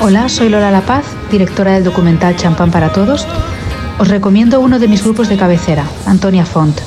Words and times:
Hola, 0.00 0.28
soy 0.28 0.48
Lola 0.48 0.70
La 0.70 0.82
Paz, 0.82 1.04
directora 1.28 1.72
del 1.72 1.82
documental 1.82 2.36
Champán 2.36 2.70
para 2.70 2.92
Todos. 2.92 3.26
Os 3.98 4.06
recomiendo 4.06 4.60
uno 4.60 4.78
de 4.78 4.86
mis 4.86 5.02
grupos 5.02 5.28
de 5.28 5.36
cabecera, 5.36 5.84
Antonia 6.06 6.46
Font, 6.46 6.78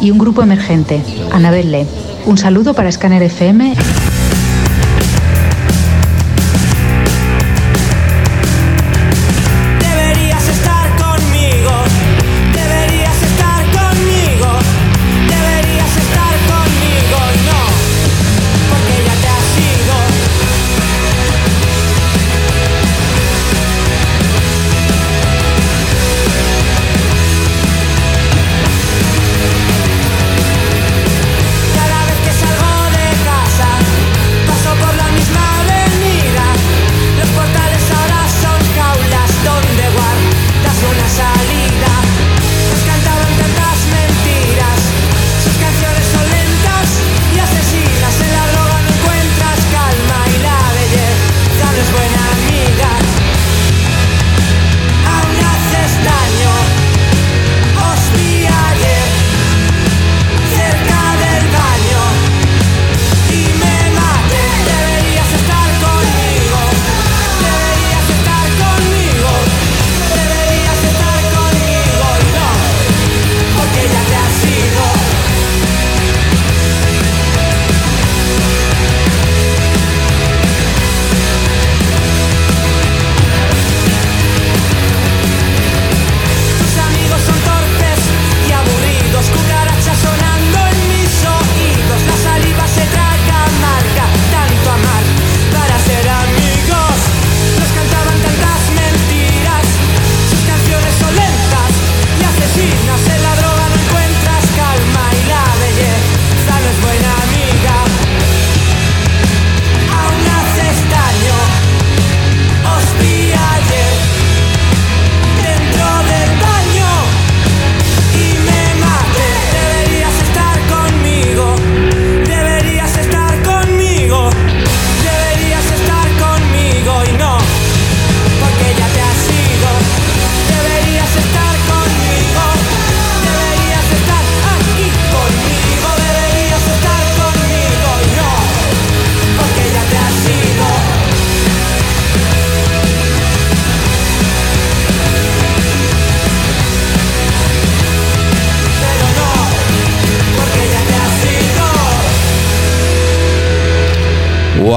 y 0.00 0.10
un 0.10 0.18
grupo 0.18 0.42
emergente, 0.42 1.00
Anabel 1.30 1.70
Le. 1.70 1.86
Un 2.26 2.38
saludo 2.38 2.74
para 2.74 2.90
Scanner 2.90 3.22
FM. 3.22 3.74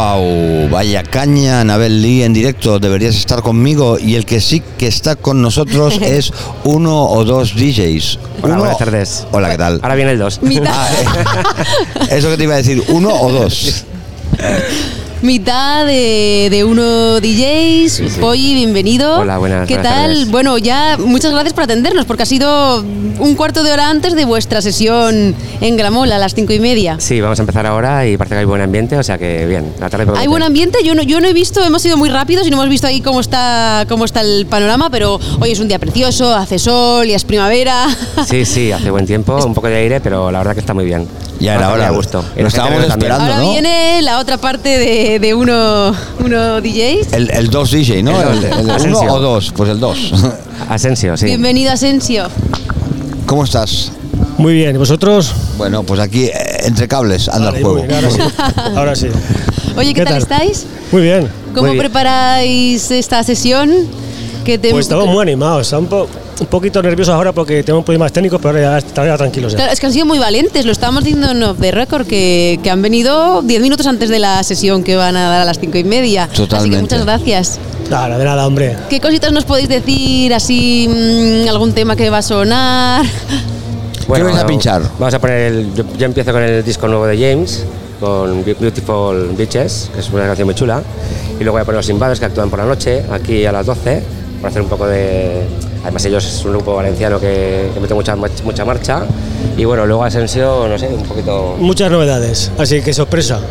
Wow, 0.03 0.69
vaya 0.69 1.03
caña, 1.03 1.59
Anabel 1.59 2.01
Lee 2.01 2.23
en 2.23 2.31
directo, 2.31 2.79
deberías 2.79 3.15
estar 3.17 3.41
conmigo 3.41 3.99
y 3.99 4.15
el 4.15 4.25
que 4.25 4.39
sí 4.39 4.63
que 4.77 4.87
está 4.87 5.17
con 5.17 5.41
nosotros 5.41 5.97
es 6.01 6.31
uno 6.63 7.03
o 7.09 7.25
dos 7.25 7.53
DJs. 7.53 8.17
Hola, 8.41 8.53
Uno- 8.53 8.57
buenas 8.59 8.77
tardes. 8.77 9.27
Hola, 9.33 9.49
¿qué 9.51 9.57
tal? 9.57 9.79
Ahora 9.83 9.95
viene 9.95 10.11
el 10.11 10.19
2. 10.19 10.41
Mitad, 10.43 10.67
Ah, 10.73 10.87
eh, 12.09 12.17
eso 12.17 12.29
que 12.29 12.37
te 12.37 12.43
iba 12.45 12.53
a 12.53 12.57
decir, 12.57 12.81
uno 12.87 13.09
o 13.13 13.29
dos. 13.29 13.83
mitad 15.21 15.85
de, 15.85 16.47
de 16.49 16.63
uno 16.63 17.19
DJs. 17.19 17.91
Sí, 17.93 18.53
bienvenido. 18.55 19.17
Hola, 19.19 19.37
buenas- 19.37 19.67
¿Qué 19.67 19.75
buenas 19.75 19.93
tal? 19.93 20.11
tardes. 20.13 20.31
Bueno, 20.31 20.57
ya 20.57 20.97
muchas 20.97 21.31
gracias 21.31 21.53
por 21.53 21.63
atendernos, 21.65 22.05
porque 22.05 22.23
ha 22.23 22.25
sido 22.25 22.79
un 22.81 23.35
cuarto 23.35 23.63
de 23.63 23.71
hora 23.71 23.89
antes 23.89 24.15
de 24.15 24.25
vuestra 24.25 24.61
sesión 24.61 25.35
en 25.61 25.77
Gramola, 25.77 26.15
a 26.15 26.19
las 26.19 26.33
cinco 26.35 26.53
y 26.53 26.59
media. 26.59 26.95
Sí, 26.99 27.19
vamos 27.19 27.39
a 27.39 27.43
empezar 27.43 27.65
ahora 27.65 28.07
y 28.07 28.17
parece 28.17 28.35
que 28.35 28.39
hay 28.39 28.45
buen 28.45 28.61
ambiente, 28.61 28.97
o 28.97 29.03
sea 29.03 29.17
que 29.17 29.45
bien. 29.45 29.73
La 29.79 29.89
tarde 29.89 30.05
Hay 30.15 30.27
buen 30.27 30.43
ambiente, 30.43 30.79
yo 30.83 30.95
no, 30.95 31.03
yo 31.03 31.19
no 31.19 31.27
he 31.27 31.33
visto, 31.33 31.63
hemos 31.63 31.81
sido 31.81 31.97
muy 31.97 32.09
rápidos 32.09 32.47
y 32.47 32.49
no 32.49 32.57
hemos 32.57 32.69
visto 32.69 32.87
ahí 32.87 33.01
cómo 33.01 33.19
está, 33.19 33.85
cómo 33.89 34.05
está 34.05 34.21
el 34.21 34.45
panorama, 34.45 34.89
pero 34.89 35.19
hoy 35.39 35.51
es 35.51 35.59
un 35.59 35.67
día 35.67 35.79
precioso, 35.79 36.33
hace 36.33 36.59
sol, 36.59 37.07
ya 37.07 37.15
es 37.17 37.25
primavera. 37.25 37.87
Sí, 38.27 38.45
sí, 38.45 38.71
hace 38.71 38.89
buen 38.89 39.05
tiempo, 39.05 39.35
un 39.45 39.53
poco 39.53 39.67
de 39.67 39.75
aire, 39.75 39.99
pero 40.01 40.31
la 40.31 40.39
verdad 40.39 40.53
que 40.53 40.59
está 40.61 40.73
muy 40.73 40.85
bien. 40.85 41.07
Ya 41.39 41.55
era 41.55 41.71
hora. 41.71 41.87
a 41.87 41.91
gusto. 41.91 42.23
Lo 42.37 42.47
estábamos 42.47 42.83
esperando. 42.83 43.23
Ahora 43.23 43.37
¿no? 43.37 43.51
viene 43.51 44.01
la 44.01 44.19
otra 44.19 44.37
parte 44.37 44.69
de, 44.77 45.19
de 45.19 45.33
uno, 45.33 45.93
uno 46.23 46.59
DJs. 46.61 47.13
El, 47.13 47.29
el 47.31 47.49
dos 47.49 47.71
DJ, 47.71 48.03
¿no? 48.03 48.11
El 48.21 48.43
El, 48.43 48.93
uno 48.93 48.99
o 49.13 49.19
dos, 49.19 49.53
pues 49.55 49.69
el 49.69 49.79
dos. 49.79 50.13
Asensio, 50.69 51.15
sí. 51.17 51.25
Bienvenido, 51.25 51.71
Asensio. 51.71 52.27
¿Cómo 53.25 53.43
estás? 53.45 53.91
Muy 54.37 54.53
bien, 54.53 54.75
¿y 54.75 54.77
vosotros? 54.77 55.33
Bueno, 55.57 55.83
pues 55.83 55.99
aquí 55.99 56.25
eh, 56.25 56.33
entre 56.65 56.87
cables 56.87 57.29
anda 57.29 57.47
Vale, 57.51 57.57
el 57.59 57.63
juego. 57.63 57.83
ahora 57.95 58.09
sí. 58.09 58.19
Ahora 58.75 58.95
sí. 58.95 59.07
Oye, 59.77 59.93
¿qué, 59.93 60.01
¿Qué 60.01 60.05
tal, 60.05 60.13
tal? 60.25 60.41
estáis? 60.41 60.65
Muy 60.91 61.01
bien. 61.03 61.29
¿Cómo 61.53 61.67
Muy 61.67 61.71
bien. 61.71 61.79
preparáis 61.79 62.89
esta 62.91 63.23
sesión? 63.23 63.69
Que 64.49 64.57
te- 64.57 64.71
Pues 64.71 64.85
estamos 64.85 65.07
muy 65.07 65.21
animados. 65.21 65.61
Está 65.67 65.77
un, 65.77 65.85
po- 65.85 66.07
un 66.39 66.47
poquito 66.47 66.81
nerviosos 66.81 67.13
ahora 67.13 67.31
porque 67.33 67.61
tenemos 67.63 67.85
problemas 67.85 68.11
técnicos, 68.11 68.39
pero 68.41 68.49
ahora 68.57 68.79
ya 68.81 68.87
estamos 68.87 69.07
ya 69.07 69.17
tranquilos. 69.17 69.51
ya. 69.51 69.57
Claro, 69.57 69.71
es 69.73 69.79
que 69.79 69.85
han 69.85 69.93
sido 69.93 70.05
muy 70.07 70.17
valientes, 70.17 70.65
lo 70.65 70.71
estábamos 70.71 71.03
diciendo 71.03 71.29
en 71.31 71.43
Off 71.43 71.57
the 71.59 71.71
Record, 71.71 72.07
que, 72.07 72.59
que 72.63 72.71
han 72.71 72.81
venido 72.81 73.41
10 73.43 73.61
minutos 73.61 73.85
antes 73.85 74.09
de 74.09 74.17
la 74.17 74.41
sesión 74.43 74.83
que 74.83 74.95
van 74.95 75.15
a 75.15 75.29
dar 75.29 75.41
a 75.41 75.45
las 75.45 75.59
5 75.59 75.77
y 75.77 75.83
media. 75.83 76.23
Así 76.23 76.35
Totalmente. 76.37 76.77
que 76.77 76.81
muchas 76.81 77.05
gracias. 77.05 77.59
Nada, 77.91 78.17
de 78.17 78.25
nada, 78.25 78.47
hombre. 78.47 78.75
¿Qué 78.89 78.99
cositas 78.99 79.31
nos 79.31 79.45
podéis 79.45 79.69
decir? 79.69 80.33
Así, 80.33 80.87
mm, 80.89 81.47
algún 81.49 81.73
tema 81.73 81.95
que 81.95 82.09
va 82.09 82.17
a 82.19 82.21
sonar. 82.23 83.05
¿Qué 84.11 84.23
vais 84.23 84.37
a 84.37 84.45
pinchar? 84.47 84.81
Vamos 84.97 85.13
a 85.13 85.19
poner 85.19 85.37
el, 85.51 85.73
yo, 85.75 85.83
yo 85.97 86.05
empiezo 86.05 86.31
con 86.31 86.41
el 86.41 86.63
disco 86.63 86.87
nuevo 86.87 87.05
de 87.05 87.15
James, 87.17 87.63
con 87.99 88.43
Be- 88.43 88.55
Beautiful 88.59 89.33
Beaches, 89.37 89.91
que 89.93 89.99
es 89.99 90.09
una 90.09 90.25
canción 90.25 90.47
muy 90.47 90.55
chula. 90.55 90.81
Y 91.39 91.43
luego 91.43 91.53
voy 91.53 91.61
a 91.61 91.65
poner 91.65 91.77
los 91.77 91.89
Invaders 91.89 92.19
que 92.19 92.25
actúan 92.25 92.49
por 92.49 92.59
la 92.59 92.65
noche, 92.65 93.03
aquí 93.11 93.45
a 93.45 93.51
las 93.51 93.65
12, 93.65 94.03
para 94.39 94.49
hacer 94.49 94.61
un 94.61 94.69
poco 94.69 94.87
de. 94.87 95.43
Además, 95.83 96.05
ellos 96.05 96.25
es 96.25 96.45
un 96.45 96.51
grupo 96.51 96.75
valenciano 96.75 97.19
que, 97.19 97.69
mete 97.79 97.93
mucha, 97.93 98.15
mucha 98.15 98.65
marcha. 98.65 99.05
Y 99.59 99.65
bueno, 99.65 99.85
luego 99.85 100.05
Asensio, 100.05 100.69
no 100.69 100.79
sé, 100.79 100.87
un 100.87 101.03
poquito. 101.03 101.57
Muchas 101.59 101.91
novedades, 101.91 102.49
así 102.57 102.81
que 102.81 102.93
sorpresa. 102.93 103.41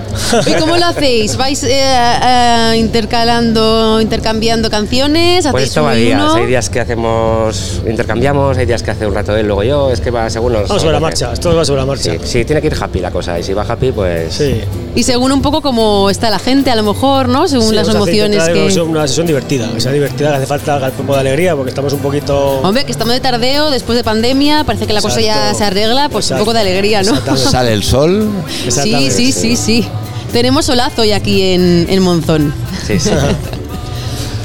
¿Y 0.46 0.54
cómo 0.54 0.78
lo 0.78 0.86
hacéis? 0.86 1.36
¿Vais 1.36 1.62
eh, 1.64 1.68
eh, 1.70 2.76
intercalando, 2.78 4.00
intercambiando 4.00 4.70
canciones? 4.70 5.42
Pues 5.42 5.54
¿Hacéis 5.54 5.68
esto 5.68 5.82
va 5.82 5.92
días. 5.92 6.34
Hay 6.34 6.46
días 6.46 6.70
que 6.70 6.80
hacemos, 6.80 7.82
intercambiamos, 7.86 8.56
hay 8.56 8.64
días 8.64 8.82
que 8.82 8.90
hace 8.90 9.06
un 9.06 9.14
rato 9.14 9.36
él, 9.36 9.46
luego 9.46 9.62
yo. 9.64 9.90
Es 9.90 10.00
que 10.00 10.10
va 10.10 10.30
según 10.30 10.54
los. 10.54 10.66
Vamos 10.66 10.80
sobre 10.80 10.94
la 10.94 11.00
marcha, 11.00 11.30
esto 11.34 11.54
va 11.54 11.62
sobre 11.66 11.80
la 11.80 11.86
marcha. 11.86 12.12
Sí, 12.12 12.18
sí, 12.24 12.44
tiene 12.46 12.62
que 12.62 12.68
ir 12.68 12.76
happy 12.80 13.00
la 13.00 13.10
cosa. 13.10 13.38
Y 13.38 13.42
si 13.42 13.52
va 13.52 13.66
happy, 13.68 13.92
pues. 13.92 14.32
Sí. 14.32 14.62
Y 14.94 15.02
según 15.02 15.30
un 15.30 15.42
poco 15.42 15.60
cómo 15.60 16.08
está 16.08 16.30
la 16.30 16.38
gente, 16.38 16.70
a 16.70 16.76
lo 16.76 16.82
mejor, 16.82 17.28
¿no? 17.28 17.46
Según 17.46 17.68
Sí, 17.68 17.74
las 17.74 17.88
emociones 17.88 18.42
que... 18.44 18.52
Una 18.52 18.64
sesión, 18.64 18.88
una 18.88 19.06
sesión 19.06 19.26
divertida, 19.26 19.70
que 19.72 19.80
sea 19.80 19.92
divertida, 19.92 20.30
que 20.30 20.36
hace 20.38 20.46
falta 20.46 20.76
un 20.98 21.06
poco 21.06 21.14
de 21.14 21.20
alegría 21.20 21.54
porque 21.54 21.68
estamos 21.68 21.92
un 21.92 22.00
poquito. 22.00 22.60
Hombre, 22.62 22.84
que 22.84 22.92
estamos 22.92 23.12
de 23.14 23.20
tardeo, 23.20 23.70
después 23.70 23.96
de 23.96 24.02
pandemia, 24.02 24.64
parece 24.64 24.86
que 24.86 24.92
la 24.92 25.02
cosa 25.02 25.20
ya 25.20 25.54
se 25.54 25.64
arregla, 25.64 25.97
pues 26.08 26.30
un 26.30 26.38
poco 26.38 26.52
de 26.52 26.60
alegría, 26.60 27.02
¿no? 27.02 27.14
Sale 27.36 27.72
el 27.72 27.82
sol. 27.82 28.28
Sí, 28.68 29.10
sí, 29.10 29.32
sí, 29.32 29.56
sí. 29.56 29.88
Tenemos 30.32 30.66
solazo 30.66 31.02
hoy 31.02 31.12
aquí 31.12 31.42
en, 31.42 31.86
en 31.88 32.02
Monzón. 32.02 32.52
Sí, 32.86 32.98
sí. 33.00 33.10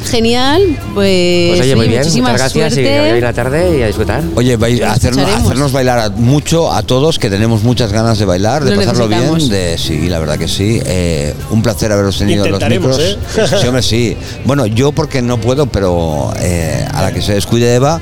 Genial, 0.09 0.61
pues, 0.93 1.49
Pues 1.49 1.61
oye, 1.61 1.75
muy 1.75 1.87
bien, 1.87 2.01
muchísima 2.01 2.31
muchas 2.33 2.53
gracias 2.53 2.73
y 2.73 2.75
que 2.75 2.81
suerte. 2.83 2.99
vaya 2.99 3.13
bien 3.13 3.23
la 3.23 3.33
tarde 3.33 3.77
y 3.79 3.81
a 3.81 3.87
disfrutar. 3.87 4.21
Oye, 4.35 4.57
bail- 4.59 4.83
hacernos, 4.83 5.17
escucharemos. 5.21 5.45
hacernos 5.47 5.71
bailar 5.71 5.99
a- 5.99 6.09
mucho 6.09 6.71
a 6.71 6.83
todos, 6.83 7.17
que 7.17 7.29
tenemos 7.31 7.63
muchas 7.63 7.91
ganas 7.91 8.19
de 8.19 8.25
bailar, 8.25 8.63
de 8.63 8.71
Lo 8.71 8.77
pasarlo 8.77 9.07
bien. 9.07 9.49
De, 9.49 9.75
sí, 9.79 10.09
la 10.09 10.19
verdad 10.19 10.37
que 10.37 10.47
sí. 10.47 10.79
Eh, 10.85 11.33
un 11.49 11.63
placer 11.63 11.91
haberos 11.91 12.17
tenido 12.19 12.45
los 12.47 12.61
micros. 12.69 12.99
¿eh? 12.99 13.17
Sí, 13.59 13.65
hombre, 13.65 13.81
sí. 13.81 14.15
Bueno, 14.45 14.67
yo 14.67 14.91
porque 14.91 15.21
no 15.23 15.39
puedo, 15.41 15.65
pero 15.67 16.31
eh, 16.39 16.85
a 16.93 17.01
la 17.01 17.11
que 17.11 17.21
se 17.21 17.33
descuide 17.33 17.73
Eva, 17.73 17.99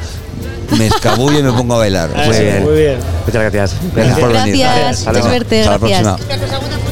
me 0.78 0.88
escabullo 0.88 1.40
y 1.40 1.44
me 1.44 1.52
pongo 1.52 1.76
a 1.76 1.80
bailar. 1.80 2.10
Muy 2.26 2.36
sí, 2.36 2.44
bien. 2.44 2.64
muy 2.64 2.76
bien. 2.76 3.00
Muchas 3.26 3.42
gracias. 3.42 3.76
Gracias 3.94 4.20
por 4.20 4.34
venir. 4.34 4.58
Gracias, 4.58 5.08
Hasta 5.08 5.12
la 5.12 5.20
gracias. 5.22 5.80
próxima. 5.80 6.71